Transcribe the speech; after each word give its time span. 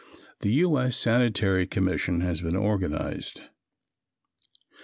The 0.39 0.49
U. 0.53 0.79
S. 0.79 0.97
Sanitary 0.97 1.67
Commission 1.67 2.21
has 2.21 2.41
been 2.41 2.55
organized. 2.55 3.43